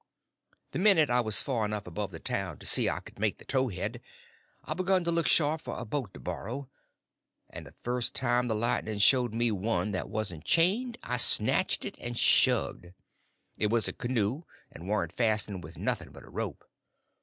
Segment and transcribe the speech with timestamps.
[0.71, 3.45] The minute I was far enough above the town to see I could make the
[3.45, 4.01] towhead,
[4.63, 6.71] I begun to look sharp for a boat to borrow,
[7.51, 11.99] and the first time the lightning showed me one that wasn't chained I snatched it
[12.01, 12.93] and shoved.
[13.59, 14.41] It was a canoe,
[14.71, 16.65] and warn't fastened with nothing but a rope.